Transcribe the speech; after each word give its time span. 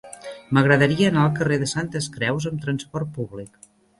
M'agradaria 0.57 1.09
anar 1.11 1.25
al 1.25 1.35
carrer 1.41 1.59
de 1.65 1.69
Santes 1.73 2.09
Creus 2.17 2.49
amb 2.53 2.65
trasport 2.65 3.15
públic. 3.21 3.63